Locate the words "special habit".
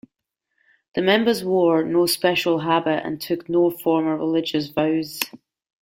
2.07-3.05